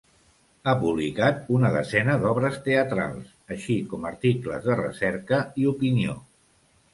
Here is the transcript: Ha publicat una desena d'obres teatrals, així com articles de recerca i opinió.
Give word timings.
Ha 0.69 0.73
publicat 0.83 1.43
una 1.57 1.69
desena 1.75 2.15
d'obres 2.23 2.57
teatrals, 2.69 3.27
així 3.57 3.77
com 3.93 4.09
articles 4.13 4.67
de 4.71 4.79
recerca 4.81 5.43
i 5.65 5.69
opinió. 5.75 6.19